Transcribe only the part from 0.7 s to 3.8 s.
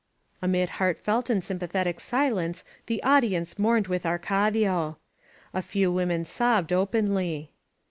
heartfelt and sympathetic silence the audi ence